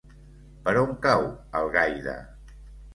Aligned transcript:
Per 0.67 0.73
on 0.85 0.95
cau 1.05 1.29
Algaida? 1.63 2.21